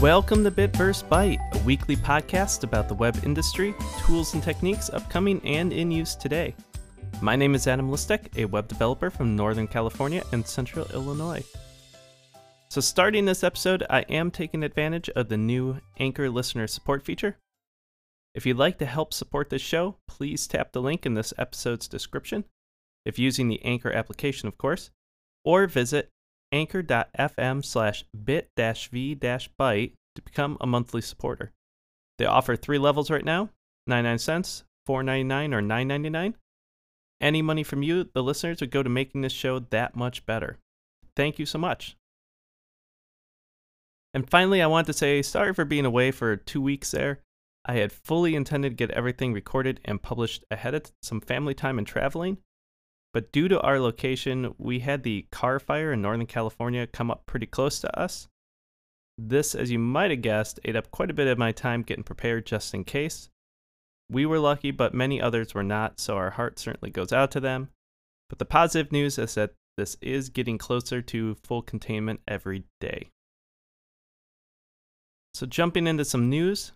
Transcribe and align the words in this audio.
Welcome 0.00 0.44
to 0.44 0.52
Bitverse 0.52 1.02
Byte, 1.02 1.40
a 1.60 1.64
weekly 1.64 1.96
podcast 1.96 2.62
about 2.62 2.86
the 2.86 2.94
web 2.94 3.18
industry, 3.24 3.74
tools 4.06 4.32
and 4.32 4.40
techniques 4.40 4.90
upcoming 4.90 5.40
and 5.44 5.72
in 5.72 5.90
use 5.90 6.14
today. 6.14 6.54
My 7.20 7.34
name 7.34 7.56
is 7.56 7.66
Adam 7.66 7.90
Listek, 7.90 8.28
a 8.36 8.44
web 8.44 8.68
developer 8.68 9.10
from 9.10 9.34
Northern 9.34 9.66
California 9.66 10.22
and 10.30 10.46
Central 10.46 10.86
Illinois. 10.94 11.42
So, 12.68 12.80
starting 12.80 13.24
this 13.24 13.42
episode, 13.42 13.82
I 13.90 14.02
am 14.02 14.30
taking 14.30 14.62
advantage 14.62 15.10
of 15.16 15.28
the 15.28 15.36
new 15.36 15.80
Anchor 15.98 16.30
listener 16.30 16.68
support 16.68 17.04
feature. 17.04 17.38
If 18.36 18.46
you'd 18.46 18.56
like 18.56 18.78
to 18.78 18.86
help 18.86 19.12
support 19.12 19.50
this 19.50 19.62
show, 19.62 19.96
please 20.06 20.46
tap 20.46 20.70
the 20.70 20.80
link 20.80 21.06
in 21.06 21.14
this 21.14 21.34
episode's 21.36 21.88
description, 21.88 22.44
if 23.04 23.18
using 23.18 23.48
the 23.48 23.64
Anchor 23.64 23.90
application, 23.90 24.46
of 24.46 24.58
course, 24.58 24.90
or 25.44 25.66
visit 25.66 26.12
anchor.fm 26.52 27.64
slash 27.64 28.04
bit 28.24 28.50
v 28.56 29.14
byte 29.14 29.92
to 30.14 30.22
become 30.22 30.56
a 30.60 30.66
monthly 30.66 31.00
supporter. 31.00 31.52
They 32.18 32.26
offer 32.26 32.56
three 32.56 32.78
levels 32.78 33.10
right 33.10 33.24
now 33.24 33.50
99 33.86 34.18
cents, 34.18 34.64
4.99, 34.88 35.54
or 35.54 35.62
9.99. 35.62 36.34
Any 37.20 37.42
money 37.42 37.64
from 37.64 37.82
you, 37.82 38.08
the 38.12 38.22
listeners, 38.22 38.60
would 38.60 38.70
go 38.70 38.82
to 38.82 38.90
making 38.90 39.22
this 39.22 39.32
show 39.32 39.58
that 39.58 39.96
much 39.96 40.24
better. 40.26 40.58
Thank 41.16 41.38
you 41.38 41.46
so 41.46 41.58
much. 41.58 41.96
And 44.14 44.28
finally, 44.28 44.62
I 44.62 44.66
want 44.66 44.86
to 44.86 44.92
say 44.92 45.22
sorry 45.22 45.52
for 45.52 45.64
being 45.64 45.84
away 45.84 46.10
for 46.10 46.36
two 46.36 46.60
weeks 46.60 46.90
there. 46.90 47.20
I 47.64 47.74
had 47.74 47.92
fully 47.92 48.34
intended 48.34 48.70
to 48.70 48.74
get 48.86 48.90
everything 48.92 49.32
recorded 49.32 49.80
and 49.84 50.00
published 50.00 50.44
ahead 50.50 50.74
of 50.74 50.90
some 51.02 51.20
family 51.20 51.54
time 51.54 51.76
and 51.76 51.86
traveling, 51.86 52.38
but 53.18 53.32
due 53.32 53.48
to 53.48 53.60
our 53.62 53.80
location, 53.80 54.54
we 54.58 54.78
had 54.78 55.02
the 55.02 55.26
Carr 55.32 55.58
fire 55.58 55.92
in 55.92 56.00
Northern 56.00 56.24
California 56.24 56.86
come 56.86 57.10
up 57.10 57.26
pretty 57.26 57.46
close 57.46 57.80
to 57.80 57.98
us. 57.98 58.28
This, 59.18 59.56
as 59.56 59.72
you 59.72 59.78
might 59.80 60.12
have 60.12 60.22
guessed, 60.22 60.60
ate 60.64 60.76
up 60.76 60.92
quite 60.92 61.10
a 61.10 61.14
bit 61.14 61.26
of 61.26 61.36
my 61.36 61.50
time 61.50 61.82
getting 61.82 62.04
prepared 62.04 62.46
just 62.46 62.72
in 62.74 62.84
case. 62.84 63.28
We 64.08 64.24
were 64.24 64.38
lucky, 64.38 64.70
but 64.70 64.94
many 64.94 65.20
others 65.20 65.52
were 65.52 65.64
not, 65.64 65.98
so 65.98 66.16
our 66.16 66.30
heart 66.30 66.60
certainly 66.60 66.92
goes 66.92 67.12
out 67.12 67.32
to 67.32 67.40
them. 67.40 67.70
But 68.28 68.38
the 68.38 68.44
positive 68.44 68.92
news 68.92 69.18
is 69.18 69.34
that 69.34 69.54
this 69.76 69.96
is 70.00 70.28
getting 70.28 70.56
closer 70.56 71.02
to 71.02 71.34
full 71.42 71.62
containment 71.62 72.20
every 72.28 72.66
day. 72.80 73.08
So, 75.34 75.44
jumping 75.44 75.88
into 75.88 76.04
some 76.04 76.30
news 76.30 76.70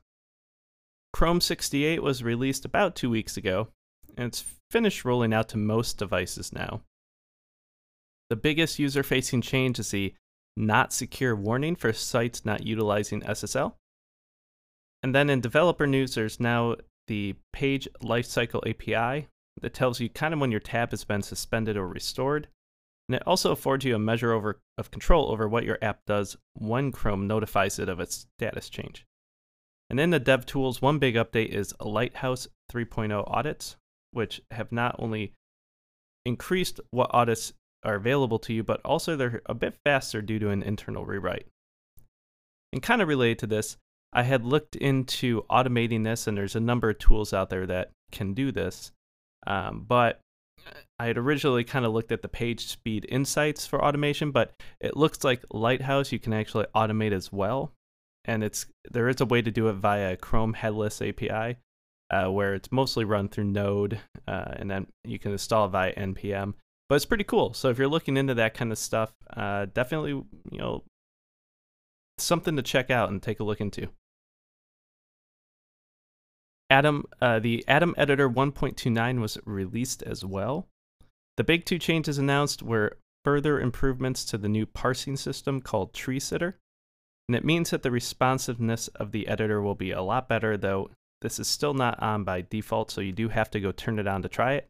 Chrome 1.12 1.40
68 1.40 2.02
was 2.02 2.24
released 2.24 2.64
about 2.64 2.96
two 2.96 3.10
weeks 3.10 3.36
ago, 3.36 3.68
and 4.16 4.26
it's 4.26 4.44
finished 4.70 5.04
rolling 5.04 5.32
out 5.32 5.48
to 5.50 5.58
most 5.58 5.98
devices 5.98 6.52
now. 6.52 6.82
The 8.30 8.36
biggest 8.36 8.78
user 8.78 9.02
facing 9.02 9.42
change 9.42 9.78
is 9.78 9.90
the 9.90 10.14
not 10.56 10.92
secure 10.92 11.34
warning 11.34 11.76
for 11.76 11.92
sites 11.92 12.44
not 12.44 12.66
utilizing 12.66 13.20
SSL. 13.22 13.74
And 15.02 15.14
then 15.14 15.30
in 15.30 15.40
developer 15.40 15.86
news, 15.86 16.14
there's 16.14 16.40
now 16.40 16.76
the 17.08 17.34
page 17.52 17.88
lifecycle 18.02 18.66
API 18.68 19.28
that 19.60 19.74
tells 19.74 20.00
you 20.00 20.08
kind 20.08 20.32
of 20.32 20.40
when 20.40 20.50
your 20.50 20.60
tab 20.60 20.90
has 20.90 21.04
been 21.04 21.22
suspended 21.22 21.76
or 21.76 21.86
restored. 21.86 22.48
And 23.08 23.16
it 23.16 23.26
also 23.26 23.52
affords 23.52 23.84
you 23.84 23.94
a 23.94 23.98
measure 23.98 24.32
over, 24.32 24.60
of 24.78 24.90
control 24.90 25.30
over 25.30 25.48
what 25.48 25.64
your 25.64 25.78
app 25.82 26.00
does 26.06 26.36
when 26.54 26.92
Chrome 26.92 27.26
notifies 27.26 27.78
it 27.78 27.88
of 27.88 28.00
its 28.00 28.26
status 28.38 28.68
change. 28.68 29.04
And 29.90 30.00
in 30.00 30.10
the 30.10 30.20
dev 30.20 30.46
tools, 30.46 30.80
one 30.80 30.98
big 30.98 31.16
update 31.16 31.50
is 31.50 31.74
Lighthouse 31.80 32.48
3.0 32.72 33.24
audits, 33.26 33.76
which 34.12 34.40
have 34.50 34.72
not 34.72 34.96
only 34.98 35.32
increased 36.24 36.80
what 36.90 37.10
audits 37.12 37.52
are 37.84 37.94
available 37.94 38.38
to 38.38 38.52
you, 38.52 38.62
but 38.62 38.80
also 38.84 39.16
they're 39.16 39.42
a 39.46 39.54
bit 39.54 39.74
faster 39.84 40.22
due 40.22 40.38
to 40.38 40.50
an 40.50 40.62
internal 40.62 41.04
rewrite. 41.04 41.46
And 42.72 42.82
kind 42.82 43.02
of 43.02 43.08
related 43.08 43.40
to 43.40 43.46
this, 43.46 43.76
I 44.12 44.22
had 44.22 44.44
looked 44.44 44.76
into 44.76 45.42
automating 45.50 46.04
this, 46.04 46.26
and 46.26 46.36
there's 46.36 46.56
a 46.56 46.60
number 46.60 46.90
of 46.90 46.98
tools 46.98 47.32
out 47.32 47.50
there 47.50 47.66
that 47.66 47.90
can 48.10 48.34
do 48.34 48.52
this. 48.52 48.92
Um, 49.46 49.84
but 49.88 50.20
I 50.98 51.06
had 51.06 51.18
originally 51.18 51.64
kind 51.64 51.84
of 51.84 51.92
looked 51.92 52.12
at 52.12 52.22
the 52.22 52.28
page 52.28 52.66
speed 52.66 53.06
insights 53.08 53.66
for 53.66 53.84
automation, 53.84 54.30
but 54.30 54.52
it 54.80 54.96
looks 54.96 55.24
like 55.24 55.44
Lighthouse 55.50 56.12
you 56.12 56.18
can 56.18 56.32
actually 56.32 56.66
automate 56.74 57.12
as 57.12 57.32
well. 57.32 57.72
And 58.24 58.44
it's 58.44 58.66
there 58.90 59.08
is 59.08 59.20
a 59.20 59.26
way 59.26 59.42
to 59.42 59.50
do 59.50 59.68
it 59.68 59.74
via 59.74 60.16
Chrome 60.16 60.52
Headless 60.52 61.02
API, 61.02 61.56
uh, 62.12 62.28
where 62.28 62.54
it's 62.54 62.70
mostly 62.70 63.04
run 63.04 63.28
through 63.28 63.44
Node, 63.44 63.98
uh, 64.28 64.52
and 64.56 64.70
then 64.70 64.86
you 65.02 65.18
can 65.18 65.32
install 65.32 65.66
via 65.68 65.94
npm. 65.94 66.54
But 66.88 66.96
it's 66.96 67.06
pretty 67.06 67.24
cool. 67.24 67.54
So 67.54 67.70
if 67.70 67.78
you're 67.78 67.88
looking 67.88 68.18
into 68.18 68.34
that 68.34 68.54
kind 68.54 68.70
of 68.70 68.78
stuff, 68.78 69.14
uh, 69.34 69.66
definitely 69.72 70.10
you 70.10 70.58
know 70.58 70.84
something 72.18 72.54
to 72.56 72.62
check 72.62 72.90
out 72.90 73.08
and 73.08 73.22
take 73.22 73.40
a 73.40 73.44
look 73.44 73.60
into. 73.60 73.88
Atom, 76.68 77.04
uh, 77.20 77.38
the 77.38 77.64
Atom 77.68 77.94
Editor 77.98 78.30
1.29 78.30 79.20
was 79.20 79.38
released 79.44 80.02
as 80.02 80.24
well. 80.24 80.68
The 81.36 81.44
big 81.44 81.64
two 81.64 81.78
changes 81.78 82.18
announced 82.18 82.62
were 82.62 82.96
further 83.24 83.60
improvements 83.60 84.24
to 84.26 84.38
the 84.38 84.48
new 84.48 84.66
parsing 84.66 85.16
system 85.16 85.60
called 85.60 85.92
Tree 85.92 86.20
Sitter, 86.20 86.58
and 87.28 87.36
it 87.36 87.44
means 87.44 87.70
that 87.70 87.82
the 87.82 87.90
responsiveness 87.90 88.88
of 88.88 89.12
the 89.12 89.28
editor 89.28 89.60
will 89.62 89.74
be 89.74 89.90
a 89.90 90.02
lot 90.02 90.28
better, 90.28 90.56
though 90.56 90.90
this 91.22 91.38
is 91.38 91.48
still 91.48 91.74
not 91.74 92.00
on 92.02 92.24
by 92.24 92.42
default, 92.42 92.90
so 92.90 93.00
you 93.00 93.12
do 93.12 93.28
have 93.28 93.50
to 93.52 93.60
go 93.60 93.72
turn 93.72 93.98
it 93.98 94.06
on 94.06 94.22
to 94.22 94.28
try 94.28 94.54
it. 94.54 94.68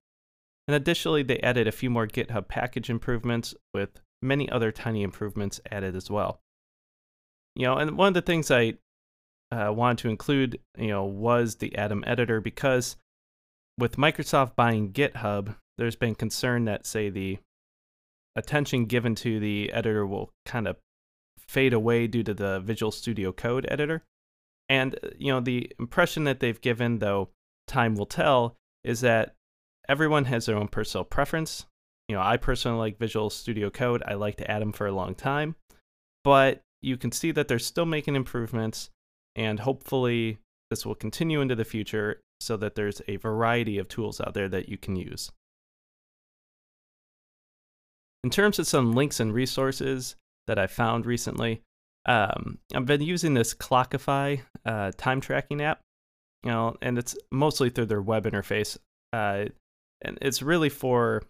And 0.68 0.76
additionally, 0.76 1.22
they 1.22 1.40
added 1.40 1.66
a 1.66 1.72
few 1.72 1.90
more 1.90 2.06
GitHub 2.06 2.46
package 2.46 2.88
improvements 2.88 3.54
with 3.74 4.00
many 4.22 4.48
other 4.48 4.70
tiny 4.70 5.02
improvements 5.02 5.60
added 5.70 5.96
as 5.96 6.10
well. 6.10 6.40
You 7.56 7.66
know, 7.66 7.76
and 7.76 7.98
one 7.98 8.08
of 8.08 8.14
the 8.14 8.22
things 8.22 8.50
I 8.50 8.74
uh, 9.50 9.72
wanted 9.72 9.98
to 9.98 10.08
include, 10.08 10.60
you 10.78 10.88
know, 10.88 11.04
was 11.04 11.56
the 11.56 11.76
Atom 11.76 12.04
editor 12.06 12.40
because 12.40 12.96
with 13.76 13.96
Microsoft 13.96 14.54
buying 14.54 14.92
GitHub, 14.92 15.56
there's 15.76 15.96
been 15.96 16.14
concern 16.14 16.64
that, 16.66 16.86
say, 16.86 17.10
the 17.10 17.38
attention 18.36 18.86
given 18.86 19.14
to 19.16 19.40
the 19.40 19.72
editor 19.72 20.06
will 20.06 20.30
kind 20.46 20.68
of 20.68 20.76
fade 21.38 21.72
away 21.72 22.06
due 22.06 22.22
to 22.22 22.32
the 22.32 22.60
Visual 22.60 22.92
Studio 22.92 23.32
Code 23.32 23.66
editor. 23.68 24.04
And, 24.72 24.94
uh, 25.04 25.08
you 25.18 25.30
know, 25.30 25.40
the 25.40 25.70
impression 25.78 26.24
that 26.24 26.40
they've 26.40 26.60
given, 26.60 26.98
though 26.98 27.28
time 27.68 27.94
will 27.94 28.06
tell, 28.06 28.56
is 28.82 29.02
that 29.02 29.34
everyone 29.86 30.24
has 30.24 30.46
their 30.46 30.56
own 30.56 30.68
personal 30.68 31.04
preference. 31.04 31.66
You 32.08 32.16
know, 32.16 32.22
I 32.22 32.38
personally 32.38 32.78
like 32.78 32.98
Visual 32.98 33.28
Studio 33.28 33.68
Code. 33.68 34.02
I 34.06 34.14
liked 34.14 34.40
Atom 34.40 34.72
for 34.72 34.86
a 34.86 34.92
long 34.92 35.14
time. 35.14 35.56
But 36.24 36.62
you 36.80 36.96
can 36.96 37.12
see 37.12 37.32
that 37.32 37.48
they're 37.48 37.58
still 37.58 37.84
making 37.84 38.16
improvements, 38.16 38.88
and 39.36 39.60
hopefully 39.60 40.38
this 40.70 40.86
will 40.86 40.94
continue 40.94 41.42
into 41.42 41.54
the 41.54 41.66
future 41.66 42.22
so 42.40 42.56
that 42.56 42.74
there's 42.74 43.02
a 43.06 43.16
variety 43.16 43.76
of 43.76 43.88
tools 43.88 44.22
out 44.22 44.32
there 44.32 44.48
that 44.48 44.70
you 44.70 44.78
can 44.78 44.96
use. 44.96 45.30
In 48.24 48.30
terms 48.30 48.58
of 48.58 48.66
some 48.66 48.92
links 48.92 49.20
and 49.20 49.34
resources 49.34 50.16
that 50.46 50.58
I 50.58 50.66
found 50.66 51.04
recently, 51.04 51.60
um, 52.06 52.58
I've 52.74 52.86
been 52.86 53.02
using 53.02 53.34
this 53.34 53.54
Clockify 53.54 54.40
uh, 54.64 54.92
time 54.96 55.20
tracking 55.20 55.60
app, 55.60 55.80
you 56.42 56.50
know, 56.50 56.76
and 56.82 56.98
it's 56.98 57.16
mostly 57.30 57.70
through 57.70 57.86
their 57.86 58.02
web 58.02 58.24
interface. 58.24 58.76
Uh, 59.12 59.46
and 60.02 60.18
it's 60.20 60.42
really 60.42 60.68
for 60.68 61.22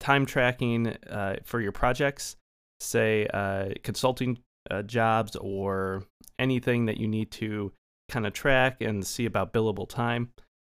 time 0.00 0.26
tracking 0.26 0.88
uh, 1.08 1.36
for 1.44 1.60
your 1.60 1.72
projects, 1.72 2.36
say 2.80 3.26
uh, 3.28 3.70
consulting 3.82 4.38
uh, 4.70 4.82
jobs 4.82 5.36
or 5.36 6.04
anything 6.38 6.86
that 6.86 6.98
you 6.98 7.06
need 7.06 7.30
to 7.30 7.72
kind 8.08 8.26
of 8.26 8.32
track 8.32 8.80
and 8.80 9.06
see 9.06 9.26
about 9.26 9.52
billable 9.52 9.88
time. 9.88 10.30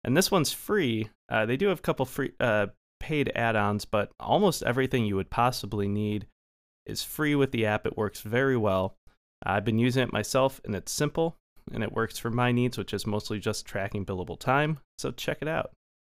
And 0.05 0.17
this 0.17 0.31
one's 0.31 0.53
free. 0.53 1.09
They 1.31 1.57
do 1.57 1.69
have 1.69 1.79
a 1.79 1.83
couple 1.83 2.07
free 2.07 2.33
paid 3.01 3.33
add-ons, 3.35 3.85
but 3.85 4.13
almost 4.21 4.63
everything 4.63 5.05
you 5.05 5.17
would 5.17 5.31
possibly 5.31 5.89
need 5.89 6.27
is 6.87 7.03
free 7.03 7.35
with 7.35 7.51
the 7.51 7.67
app. 7.67 7.87
It 7.87 7.97
works 7.97 8.21
very 8.21 8.57
well. 8.57 8.97
I've 9.43 9.65
been 9.65 9.79
using 9.79 10.03
it 10.03 10.13
myself, 10.13 10.61
and 10.65 10.75
it's 10.75 10.93
simple, 10.93 11.37
and 11.73 11.83
it 11.83 11.93
works 11.93 12.19
for 12.19 12.31
my 12.31 12.53
needs, 12.53 12.79
which 12.79 12.93
is 12.93 13.07
mostly 13.07 13.39
just 13.39 13.67
tracking 13.67 14.05
billable 14.05 14.39
time. 14.39 14.79
So 14.99 15.11
check 15.11 15.39
it 15.41 15.49
out 15.49 15.71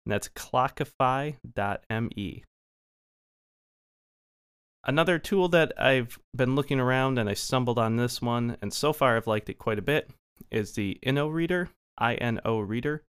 and 0.09 0.13
that's 0.13 0.29
clockify.me. 0.29 2.43
Another 4.85 5.19
tool 5.19 5.49
that 5.49 5.73
I've 5.79 6.17
been 6.35 6.55
looking 6.55 6.79
around 6.79 7.19
and 7.19 7.29
I 7.29 7.35
stumbled 7.35 7.77
on 7.77 7.97
this 7.97 8.19
one, 8.19 8.57
and 8.61 8.73
so 8.73 8.91
far 8.91 9.17
I've 9.17 9.27
liked 9.27 9.49
it 9.49 9.59
quite 9.59 9.77
a 9.77 9.83
bit, 9.83 10.09
is 10.49 10.73
the 10.73 10.97
INO 11.03 11.27
Reader, 11.27 11.69
I-N-O 11.99 12.59
Reader. 12.59 13.03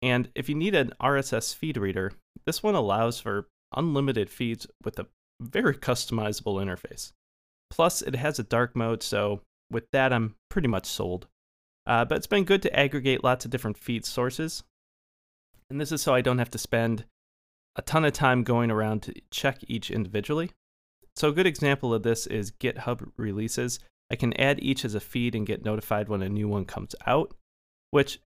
And 0.00 0.28
if 0.36 0.48
you 0.48 0.54
need 0.54 0.76
an 0.76 0.92
RSS 1.00 1.52
feed 1.54 1.76
reader, 1.76 2.12
this 2.44 2.62
one 2.62 2.76
allows 2.76 3.18
for 3.18 3.48
unlimited 3.74 4.30
feeds 4.30 4.68
with 4.84 5.00
a 5.00 5.08
very 5.40 5.74
customizable 5.74 6.62
interface. 6.62 7.10
Plus, 7.70 8.02
it 8.02 8.14
has 8.14 8.38
a 8.38 8.44
dark 8.44 8.76
mode, 8.76 9.02
so 9.02 9.40
with 9.72 9.90
that, 9.92 10.12
I'm 10.12 10.36
pretty 10.50 10.68
much 10.68 10.86
sold. 10.86 11.26
Uh, 11.86 12.04
but 12.04 12.16
it's 12.16 12.26
been 12.26 12.44
good 12.44 12.62
to 12.62 12.78
aggregate 12.78 13.22
lots 13.22 13.44
of 13.44 13.50
different 13.50 13.78
feed 13.78 14.04
sources, 14.04 14.64
and 15.70 15.80
this 15.80 15.92
is 15.92 16.02
so 16.02 16.14
I 16.14 16.20
don't 16.20 16.38
have 16.38 16.50
to 16.50 16.58
spend 16.58 17.04
a 17.76 17.82
ton 17.82 18.04
of 18.04 18.12
time 18.12 18.42
going 18.42 18.70
around 18.70 19.02
to 19.02 19.14
check 19.30 19.58
each 19.68 19.90
individually. 19.90 20.50
So 21.14 21.28
a 21.28 21.32
good 21.32 21.46
example 21.46 21.94
of 21.94 22.02
this 22.02 22.26
is 22.26 22.50
GitHub 22.50 23.10
releases. 23.16 23.78
I 24.10 24.16
can 24.16 24.38
add 24.40 24.62
each 24.62 24.84
as 24.84 24.94
a 24.94 25.00
feed 25.00 25.34
and 25.34 25.46
get 25.46 25.64
notified 25.64 26.08
when 26.08 26.22
a 26.22 26.28
new 26.28 26.48
one 26.48 26.64
comes 26.64 26.94
out, 27.06 27.34
which, 27.90 28.20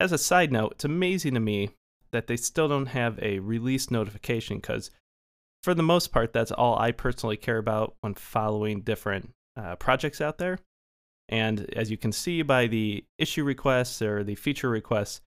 as 0.00 0.12
a 0.12 0.18
side 0.18 0.52
note, 0.52 0.72
it's 0.72 0.84
amazing 0.84 1.34
to 1.34 1.40
me 1.40 1.70
that 2.10 2.26
they 2.26 2.36
still 2.36 2.68
don't 2.68 2.86
have 2.86 3.18
a 3.22 3.38
release 3.38 3.90
notification 3.90 4.56
because, 4.56 4.90
for 5.62 5.74
the 5.74 5.82
most 5.82 6.12
part, 6.12 6.32
that's 6.32 6.52
all 6.52 6.78
I 6.78 6.92
personally 6.92 7.36
care 7.36 7.58
about 7.58 7.94
when 8.00 8.14
following 8.14 8.80
different 8.80 9.30
uh, 9.56 9.76
projects 9.76 10.20
out 10.20 10.38
there. 10.38 10.58
And 11.32 11.72
as 11.74 11.90
you 11.90 11.96
can 11.96 12.12
see 12.12 12.42
by 12.42 12.66
the 12.66 13.04
issue 13.18 13.42
requests 13.42 14.02
or 14.02 14.22
the 14.22 14.34
feature 14.34 14.68
requests, 14.68 15.22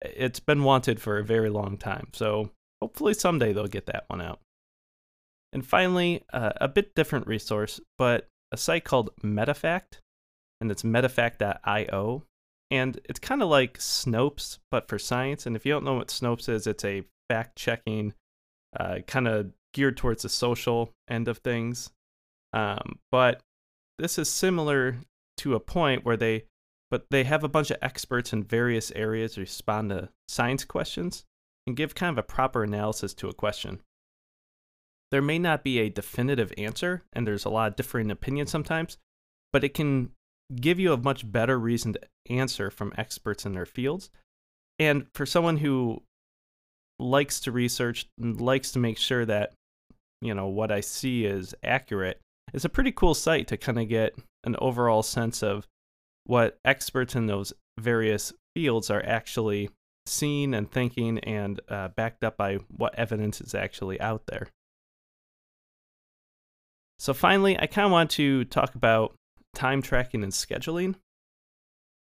it's 0.00 0.40
been 0.40 0.64
wanted 0.64 0.98
for 0.98 1.18
a 1.18 1.24
very 1.24 1.50
long 1.50 1.76
time. 1.76 2.08
So 2.14 2.50
hopefully 2.80 3.12
someday 3.12 3.52
they'll 3.52 3.66
get 3.66 3.84
that 3.86 4.04
one 4.06 4.22
out. 4.22 4.40
And 5.52 5.64
finally, 5.64 6.24
uh, 6.32 6.52
a 6.56 6.68
bit 6.68 6.94
different 6.94 7.26
resource, 7.26 7.80
but 7.98 8.28
a 8.50 8.56
site 8.56 8.84
called 8.84 9.10
Metafact, 9.22 9.98
and 10.62 10.70
it's 10.70 10.84
metafact.io. 10.84 12.22
And 12.70 13.00
it's 13.04 13.20
kind 13.20 13.42
of 13.42 13.50
like 13.50 13.76
Snopes, 13.76 14.58
but 14.70 14.88
for 14.88 14.98
science. 14.98 15.44
And 15.44 15.54
if 15.54 15.66
you 15.66 15.72
don't 15.72 15.84
know 15.84 15.96
what 15.96 16.08
Snopes 16.08 16.48
is, 16.48 16.66
it's 16.66 16.86
a 16.86 17.02
fact 17.28 17.56
checking, 17.56 18.14
uh, 18.80 19.00
kind 19.06 19.28
of 19.28 19.52
geared 19.74 19.98
towards 19.98 20.22
the 20.22 20.30
social 20.30 20.94
end 21.10 21.28
of 21.28 21.38
things. 21.38 21.90
Um, 22.54 23.00
but 23.10 23.42
this 23.98 24.18
is 24.18 24.30
similar 24.30 24.96
to 25.42 25.54
a 25.54 25.60
point 25.60 26.04
where 26.04 26.16
they, 26.16 26.44
but 26.88 27.06
they 27.10 27.24
have 27.24 27.42
a 27.42 27.48
bunch 27.48 27.70
of 27.72 27.78
experts 27.82 28.32
in 28.32 28.44
various 28.44 28.92
areas 28.92 29.36
respond 29.36 29.90
to 29.90 30.08
science 30.28 30.64
questions 30.64 31.24
and 31.66 31.76
give 31.76 31.96
kind 31.96 32.10
of 32.10 32.18
a 32.18 32.26
proper 32.26 32.62
analysis 32.62 33.12
to 33.14 33.28
a 33.28 33.34
question. 33.34 33.80
There 35.10 35.20
may 35.20 35.38
not 35.38 35.64
be 35.64 35.80
a 35.80 35.90
definitive 35.90 36.52
answer, 36.56 37.02
and 37.12 37.26
there's 37.26 37.44
a 37.44 37.50
lot 37.50 37.72
of 37.72 37.76
differing 37.76 38.10
opinions 38.10 38.50
sometimes, 38.50 38.98
but 39.52 39.64
it 39.64 39.74
can 39.74 40.10
give 40.54 40.78
you 40.78 40.92
a 40.92 40.96
much 40.96 41.30
better 41.30 41.58
reasoned 41.58 41.98
answer 42.30 42.70
from 42.70 42.94
experts 42.96 43.44
in 43.44 43.52
their 43.52 43.66
fields. 43.66 44.10
And 44.78 45.06
for 45.14 45.26
someone 45.26 45.56
who 45.58 46.02
likes 46.98 47.40
to 47.40 47.52
research 47.52 48.06
and 48.18 48.40
likes 48.40 48.70
to 48.72 48.78
make 48.78 48.96
sure 48.96 49.26
that, 49.26 49.54
you 50.20 50.34
know, 50.34 50.46
what 50.46 50.70
I 50.70 50.80
see 50.80 51.26
is 51.26 51.52
accurate, 51.64 52.20
it's 52.54 52.64
a 52.64 52.70
pretty 52.70 52.92
cool 52.92 53.14
site 53.14 53.48
to 53.48 53.56
kind 53.56 53.80
of 53.80 53.88
get 53.88 54.14
an 54.44 54.56
overall 54.58 55.02
sense 55.02 55.42
of 55.42 55.66
what 56.24 56.58
experts 56.64 57.14
in 57.14 57.26
those 57.26 57.52
various 57.78 58.32
fields 58.54 58.90
are 58.90 59.02
actually 59.04 59.70
seeing 60.06 60.54
and 60.54 60.70
thinking 60.70 61.18
and 61.20 61.60
uh, 61.68 61.88
backed 61.88 62.24
up 62.24 62.36
by 62.36 62.56
what 62.68 62.94
evidence 62.96 63.40
is 63.40 63.54
actually 63.54 64.00
out 64.00 64.22
there. 64.26 64.48
So, 66.98 67.12
finally, 67.12 67.58
I 67.58 67.66
kind 67.66 67.86
of 67.86 67.92
want 67.92 68.10
to 68.12 68.44
talk 68.44 68.74
about 68.74 69.14
time 69.54 69.82
tracking 69.82 70.22
and 70.22 70.32
scheduling. 70.32 70.94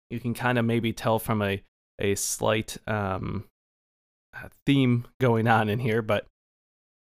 You 0.09 0.19
can 0.19 0.33
kind 0.33 0.57
of 0.57 0.65
maybe 0.65 0.93
tell 0.93 1.19
from 1.19 1.41
a, 1.41 1.61
a 1.99 2.15
slight 2.15 2.77
um, 2.87 3.45
theme 4.65 5.05
going 5.19 5.47
on 5.47 5.67
in 5.67 5.79
here, 5.79 6.01
but 6.01 6.25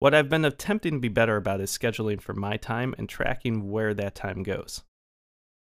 what 0.00 0.14
I've 0.14 0.28
been 0.28 0.44
attempting 0.44 0.94
to 0.94 0.98
be 0.98 1.08
better 1.08 1.36
about 1.36 1.60
is 1.60 1.70
scheduling 1.70 2.20
for 2.20 2.34
my 2.34 2.56
time 2.56 2.94
and 2.98 3.08
tracking 3.08 3.70
where 3.70 3.94
that 3.94 4.14
time 4.14 4.42
goes. 4.42 4.82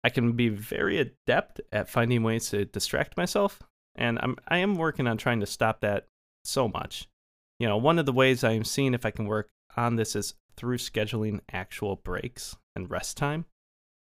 I 0.06 0.08
can 0.08 0.34
be 0.34 0.50
very 0.50 1.00
adept 1.00 1.60
at 1.72 1.88
finding 1.88 2.22
ways 2.22 2.50
to 2.50 2.64
distract 2.64 3.16
myself, 3.16 3.58
and 3.96 4.20
I'm 4.22 4.36
I 4.46 4.58
am 4.58 4.76
working 4.76 5.08
on 5.08 5.16
trying 5.16 5.40
to 5.40 5.46
stop 5.46 5.80
that 5.80 6.06
so 6.44 6.68
much. 6.68 7.08
You 7.58 7.66
know, 7.66 7.76
one 7.76 7.98
of 7.98 8.06
the 8.06 8.12
ways 8.12 8.44
I 8.44 8.52
am 8.52 8.62
seeing 8.62 8.94
if 8.94 9.04
I 9.04 9.10
can 9.10 9.26
work 9.26 9.48
on 9.76 9.96
this 9.96 10.14
is 10.14 10.34
through 10.56 10.78
scheduling 10.78 11.40
actual 11.52 11.96
breaks 11.96 12.54
and 12.76 12.88
rest 12.88 13.16
time. 13.16 13.46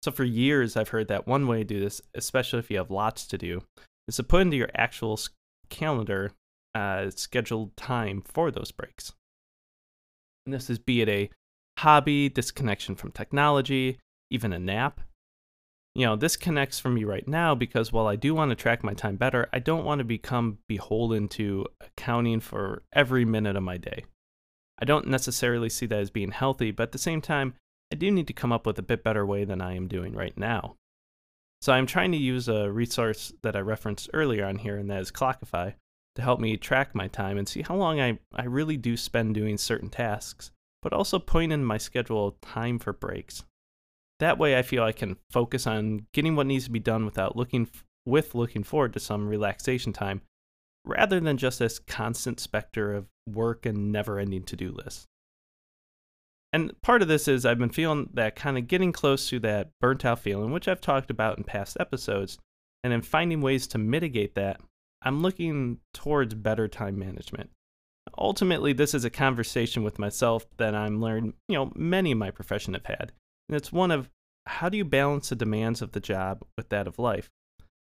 So 0.02 0.10
for 0.10 0.24
years 0.24 0.76
I've 0.76 0.90
heard 0.90 1.08
that 1.08 1.26
one 1.26 1.46
way 1.46 1.60
to 1.60 1.64
do 1.64 1.80
this, 1.80 2.02
especially 2.14 2.58
if 2.58 2.70
you 2.70 2.76
have 2.76 2.90
lots 2.90 3.26
to 3.26 3.38
do, 3.38 3.62
is 4.06 4.16
to 4.16 4.24
put 4.24 4.42
into 4.42 4.58
your 4.58 4.70
actual 4.74 5.18
calendar 5.70 6.32
uh, 6.74 7.08
scheduled 7.08 7.74
time 7.78 8.20
for 8.26 8.50
those 8.50 8.72
breaks. 8.72 9.14
And 10.44 10.52
this 10.52 10.68
is 10.68 10.78
be 10.78 11.00
it 11.00 11.08
a 11.08 11.30
hobby, 11.78 12.28
disconnection 12.28 12.94
from 12.94 13.10
technology, 13.10 13.98
even 14.30 14.52
a 14.52 14.58
nap 14.58 15.00
you 15.98 16.06
know, 16.06 16.14
this 16.14 16.36
connects 16.36 16.78
for 16.78 16.90
me 16.90 17.02
right 17.02 17.26
now 17.26 17.56
because 17.56 17.92
while 17.92 18.06
I 18.06 18.14
do 18.14 18.32
want 18.32 18.50
to 18.50 18.54
track 18.54 18.84
my 18.84 18.94
time 18.94 19.16
better, 19.16 19.48
I 19.52 19.58
don't 19.58 19.84
want 19.84 19.98
to 19.98 20.04
become 20.04 20.58
beholden 20.68 21.26
to 21.30 21.66
accounting 21.80 22.38
for 22.38 22.84
every 22.92 23.24
minute 23.24 23.56
of 23.56 23.64
my 23.64 23.78
day. 23.78 24.04
I 24.80 24.84
don't 24.84 25.08
necessarily 25.08 25.68
see 25.68 25.86
that 25.86 25.98
as 25.98 26.10
being 26.10 26.30
healthy, 26.30 26.70
but 26.70 26.84
at 26.84 26.92
the 26.92 26.98
same 26.98 27.20
time, 27.20 27.54
I 27.92 27.96
do 27.96 28.12
need 28.12 28.28
to 28.28 28.32
come 28.32 28.52
up 28.52 28.64
with 28.64 28.78
a 28.78 28.82
bit 28.82 29.02
better 29.02 29.26
way 29.26 29.44
than 29.44 29.60
I 29.60 29.74
am 29.74 29.88
doing 29.88 30.14
right 30.14 30.38
now. 30.38 30.76
So 31.62 31.72
I'm 31.72 31.86
trying 31.86 32.12
to 32.12 32.18
use 32.18 32.46
a 32.46 32.70
resource 32.70 33.32
that 33.42 33.56
I 33.56 33.60
referenced 33.60 34.08
earlier 34.12 34.46
on 34.46 34.58
here, 34.58 34.76
and 34.76 34.88
that 34.90 35.00
is 35.00 35.10
Clockify, 35.10 35.74
to 36.14 36.22
help 36.22 36.38
me 36.38 36.56
track 36.56 36.94
my 36.94 37.08
time 37.08 37.36
and 37.38 37.48
see 37.48 37.62
how 37.62 37.74
long 37.74 38.00
I, 38.00 38.20
I 38.32 38.44
really 38.44 38.76
do 38.76 38.96
spend 38.96 39.34
doing 39.34 39.58
certain 39.58 39.90
tasks, 39.90 40.52
but 40.80 40.92
also 40.92 41.18
point 41.18 41.52
in 41.52 41.64
my 41.64 41.76
schedule 41.76 42.36
time 42.40 42.78
for 42.78 42.92
breaks. 42.92 43.42
That 44.20 44.38
way, 44.38 44.58
I 44.58 44.62
feel 44.62 44.82
I 44.82 44.92
can 44.92 45.16
focus 45.30 45.66
on 45.66 46.06
getting 46.12 46.34
what 46.34 46.46
needs 46.46 46.64
to 46.64 46.70
be 46.70 46.80
done 46.80 47.04
without 47.04 47.36
looking 47.36 47.68
with 48.04 48.34
looking 48.34 48.64
forward 48.64 48.94
to 48.94 49.00
some 49.00 49.28
relaxation 49.28 49.92
time, 49.92 50.22
rather 50.84 51.20
than 51.20 51.36
just 51.36 51.58
this 51.58 51.78
constant 51.78 52.40
specter 52.40 52.94
of 52.94 53.06
work 53.28 53.66
and 53.66 53.92
never-ending 53.92 54.44
to-do 54.44 54.72
lists. 54.72 55.04
And 56.52 56.72
part 56.80 57.02
of 57.02 57.08
this 57.08 57.28
is 57.28 57.44
I've 57.44 57.58
been 57.58 57.68
feeling 57.68 58.08
that 58.14 58.34
kind 58.34 58.56
of 58.56 58.66
getting 58.66 58.90
close 58.90 59.28
to 59.28 59.38
that 59.40 59.68
burnt 59.80 60.06
out 60.06 60.20
feeling, 60.20 60.50
which 60.50 60.66
I've 60.66 60.80
talked 60.80 61.10
about 61.10 61.36
in 61.36 61.44
past 61.44 61.76
episodes, 61.78 62.38
and 62.82 62.92
in 62.92 63.02
finding 63.02 63.42
ways 63.42 63.66
to 63.68 63.78
mitigate 63.78 64.34
that, 64.36 64.60
I'm 65.02 65.20
looking 65.20 65.78
towards 65.92 66.34
better 66.34 66.66
time 66.66 66.98
management. 66.98 67.50
Ultimately, 68.16 68.72
this 68.72 68.94
is 68.94 69.04
a 69.04 69.10
conversation 69.10 69.84
with 69.84 69.98
myself 69.98 70.46
that 70.56 70.74
I'm 70.74 71.02
learned, 71.02 71.34
you 71.46 71.56
know, 71.56 71.70
many 71.76 72.12
in 72.12 72.18
my 72.18 72.30
profession 72.30 72.72
have 72.72 72.86
had. 72.86 73.12
And 73.48 73.56
it's 73.56 73.72
one 73.72 73.90
of 73.90 74.10
how 74.46 74.68
do 74.68 74.78
you 74.78 74.84
balance 74.84 75.28
the 75.28 75.36
demands 75.36 75.82
of 75.82 75.92
the 75.92 76.00
job 76.00 76.42
with 76.56 76.68
that 76.70 76.86
of 76.86 76.98
life? 76.98 77.30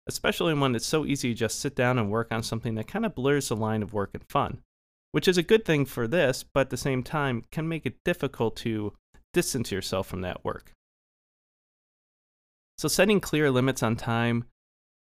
Especially 0.07 0.53
when 0.53 0.75
it's 0.75 0.85
so 0.85 1.05
easy 1.05 1.33
to 1.33 1.39
just 1.39 1.59
sit 1.59 1.75
down 1.75 1.97
and 1.97 2.09
work 2.09 2.27
on 2.31 2.43
something 2.43 2.75
that 2.75 2.87
kind 2.87 3.05
of 3.05 3.15
blurs 3.15 3.49
the 3.49 3.55
line 3.55 3.83
of 3.83 3.93
work 3.93 4.11
and 4.13 4.23
fun, 4.29 4.59
which 5.11 5.27
is 5.27 5.37
a 5.37 5.43
good 5.43 5.65
thing 5.65 5.85
for 5.85 6.07
this, 6.07 6.43
but 6.43 6.61
at 6.61 6.69
the 6.69 6.77
same 6.77 7.03
time 7.03 7.43
can 7.51 7.67
make 7.67 7.85
it 7.85 8.03
difficult 8.05 8.55
to 8.57 8.93
distance 9.33 9.71
yourself 9.71 10.07
from 10.07 10.21
that 10.21 10.43
work. 10.43 10.71
So, 12.77 12.87
setting 12.87 13.19
clear 13.19 13.49
limits 13.49 13.81
on 13.81 13.95
time, 13.95 14.45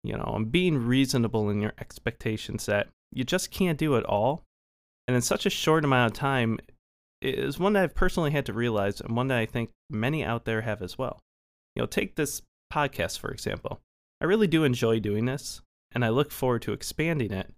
you 0.04 0.18
know, 0.18 0.34
and 0.36 0.52
being 0.52 0.86
reasonable 0.86 1.50
in 1.50 1.62
your 1.62 1.74
expectations 1.80 2.66
that 2.66 2.88
you 3.12 3.24
just 3.24 3.50
can't 3.50 3.78
do 3.78 3.96
it 3.96 4.06
all. 4.06 4.44
And 5.08 5.16
in 5.16 5.22
such 5.22 5.46
a 5.46 5.50
short 5.50 5.84
amount 5.84 6.12
of 6.12 6.18
time, 6.18 6.60
is 7.22 7.60
one 7.60 7.74
that 7.74 7.84
I've 7.84 7.96
personally 7.96 8.32
had 8.32 8.46
to 8.48 8.54
realize 8.54 9.00
and 9.00 9.16
one 9.16 9.28
that 9.28 9.38
I 9.38 9.46
think 9.46 9.70
many 9.90 10.24
out 10.24 10.46
there 10.46 10.62
have 10.62 10.82
as 10.82 10.98
well. 10.98 11.20
You 11.76 11.84
know, 11.84 11.88
take 11.88 12.16
this 12.16 12.42
podcast, 12.72 13.20
for 13.20 13.32
example. 13.32 13.80
I 14.20 14.26
really 14.26 14.48
do 14.48 14.64
enjoy 14.64 15.00
doing 15.00 15.26
this, 15.26 15.62
and 15.92 16.04
I 16.04 16.10
look 16.10 16.32
forward 16.32 16.62
to 16.64 16.74
expanding 16.74 17.32
it. 17.32 17.54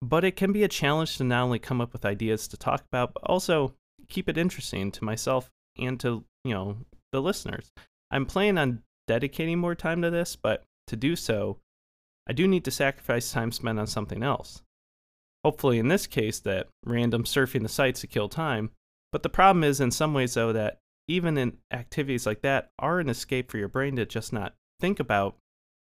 But 0.00 0.24
it 0.24 0.36
can 0.36 0.52
be 0.52 0.64
a 0.64 0.68
challenge 0.68 1.16
to 1.16 1.24
not 1.24 1.42
only 1.42 1.58
come 1.58 1.80
up 1.80 1.92
with 1.92 2.04
ideas 2.04 2.46
to 2.48 2.56
talk 2.56 2.84
about, 2.92 3.14
but 3.14 3.24
also 3.24 3.74
keep 4.08 4.28
it 4.28 4.38
interesting 4.38 4.90
to 4.92 5.04
myself 5.04 5.50
and 5.76 5.98
to, 6.00 6.24
you 6.44 6.54
know, 6.54 6.76
the 7.12 7.20
listeners. 7.20 7.70
I'm 8.10 8.26
planning 8.26 8.58
on 8.58 8.82
dedicating 9.06 9.58
more 9.58 9.74
time 9.74 10.02
to 10.02 10.10
this, 10.10 10.36
but 10.36 10.62
to 10.86 10.96
do 10.96 11.16
so, 11.16 11.58
I 12.28 12.32
do 12.32 12.46
need 12.46 12.64
to 12.64 12.70
sacrifice 12.70 13.32
time 13.32 13.52
spent 13.52 13.78
on 13.78 13.86
something 13.86 14.22
else. 14.22 14.62
Hopefully, 15.44 15.78
in 15.78 15.88
this 15.88 16.06
case, 16.06 16.40
that 16.40 16.68
random 16.84 17.24
surfing 17.24 17.62
the 17.62 17.68
sites 17.68 18.00
to 18.00 18.06
kill 18.06 18.28
time. 18.28 18.70
But 19.12 19.22
the 19.22 19.28
problem 19.28 19.64
is, 19.64 19.80
in 19.80 19.90
some 19.90 20.14
ways, 20.14 20.34
though, 20.34 20.52
that 20.52 20.78
even 21.06 21.38
in 21.38 21.56
activities 21.72 22.26
like 22.26 22.42
that 22.42 22.70
are 22.78 23.00
an 23.00 23.08
escape 23.08 23.50
for 23.50 23.58
your 23.58 23.68
brain 23.68 23.96
to 23.96 24.04
just 24.04 24.32
not 24.32 24.54
think 24.80 25.00
about, 25.00 25.36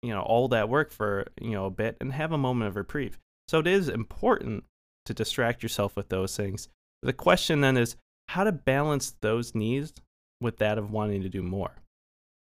you 0.02 0.10
know, 0.10 0.22
all 0.22 0.48
that 0.48 0.68
work 0.68 0.90
for, 0.90 1.26
you 1.40 1.50
know, 1.50 1.66
a 1.66 1.70
bit 1.70 1.96
and 2.00 2.12
have 2.12 2.32
a 2.32 2.38
moment 2.38 2.68
of 2.68 2.76
reprieve. 2.76 3.18
So 3.48 3.58
it 3.58 3.66
is 3.66 3.88
important 3.88 4.64
to 5.04 5.14
distract 5.14 5.62
yourself 5.62 5.96
with 5.96 6.08
those 6.08 6.36
things. 6.36 6.68
The 7.02 7.12
question 7.12 7.60
then 7.60 7.76
is 7.76 7.96
how 8.28 8.44
to 8.44 8.52
balance 8.52 9.14
those 9.20 9.54
needs 9.54 9.92
with 10.40 10.58
that 10.58 10.78
of 10.78 10.90
wanting 10.90 11.22
to 11.22 11.28
do 11.28 11.42
more. 11.42 11.82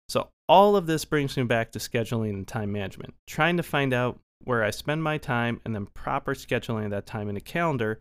So 0.08 0.28
all 0.48 0.76
of 0.76 0.86
this 0.86 1.04
brings 1.04 1.36
me 1.36 1.44
back 1.44 1.72
to 1.72 1.78
scheduling 1.78 2.30
and 2.30 2.46
time 2.46 2.70
management, 2.70 3.14
trying 3.26 3.56
to 3.56 3.62
find 3.62 3.92
out 3.92 4.20
where 4.44 4.62
I 4.62 4.70
spend 4.70 5.02
my 5.02 5.18
time 5.18 5.60
and 5.64 5.74
then 5.74 5.86
proper 5.86 6.34
scheduling 6.34 6.86
of 6.86 6.90
that 6.90 7.06
time 7.06 7.28
in 7.28 7.36
a 7.36 7.40
calendar 7.40 8.00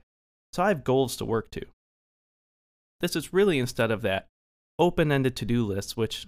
so 0.53 0.63
I 0.63 0.69
have 0.69 0.83
goals 0.83 1.15
to 1.17 1.25
work 1.25 1.49
to. 1.51 1.65
This 2.99 3.15
is 3.15 3.33
really 3.33 3.57
instead 3.57 3.91
of 3.91 4.01
that 4.01 4.27
open 4.77 5.11
ended 5.11 5.35
to 5.37 5.45
do 5.45 5.65
lists, 5.65 5.95
which 5.95 6.27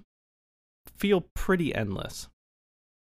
feel 0.98 1.28
pretty 1.36 1.74
endless. 1.76 2.28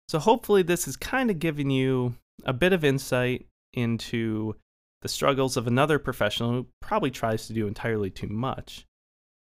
So, 0.07 0.19
hopefully, 0.19 0.61
this 0.61 0.87
is 0.87 0.95
kind 0.95 1.29
of 1.29 1.39
giving 1.39 1.69
you 1.69 2.15
a 2.45 2.53
bit 2.53 2.71
of 2.71 2.83
insight 2.83 3.47
into 3.73 4.55
the 5.01 5.09
struggles 5.09 5.57
of 5.57 5.67
another 5.67 5.99
professional 5.99 6.51
who 6.51 6.67
probably 6.81 7.11
tries 7.11 7.47
to 7.47 7.53
do 7.53 7.67
entirely 7.67 8.09
too 8.09 8.27
much. 8.27 8.85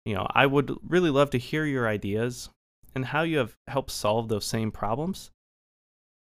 You 0.06 0.14
know, 0.14 0.26
I 0.30 0.46
would 0.46 0.74
really 0.86 1.10
love 1.10 1.30
to 1.30 1.38
hear 1.38 1.64
your 1.64 1.88
ideas 1.88 2.48
and 2.94 3.06
how 3.06 3.22
you 3.22 3.38
have 3.38 3.56
helped 3.66 3.90
solve 3.90 4.28
those 4.28 4.44
same 4.44 4.70
problems. 4.70 5.30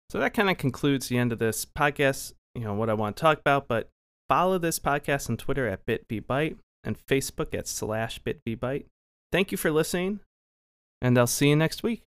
So 0.09 0.19
that 0.19 0.33
kind 0.33 0.50
of 0.50 0.57
concludes 0.57 1.07
the 1.07 1.17
end 1.17 1.31
of 1.31 1.39
this 1.39 1.65
podcast, 1.65 2.33
you 2.53 2.62
know, 2.62 2.74
what 2.74 2.89
I 2.89 2.93
want 2.93 3.15
to 3.17 3.21
talk 3.21 3.39
about, 3.39 3.67
but 3.67 3.89
follow 4.29 4.57
this 4.57 4.79
podcast 4.79 5.29
on 5.29 5.38
Twitter 5.38 5.67
at 5.67 5.85
BitVByte 5.85 6.57
and 6.83 6.97
Facebook 6.97 7.53
at 7.53 7.67
slash 7.67 8.21
BitVByte. 8.21 8.85
Thank 9.31 9.51
you 9.51 9.57
for 9.57 9.71
listening, 9.71 10.19
and 11.01 11.17
I'll 11.17 11.27
see 11.27 11.50
you 11.50 11.55
next 11.55 11.83
week. 11.83 12.03